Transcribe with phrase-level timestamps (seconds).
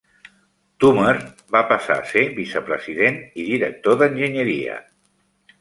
[0.83, 1.13] Toomer
[1.57, 4.83] va passar a ser vicepresident i director d"enginyeria.